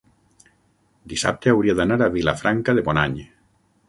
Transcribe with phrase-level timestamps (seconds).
[1.11, 3.15] Dissabte hauria d'anar a Vilafranca de Bonany.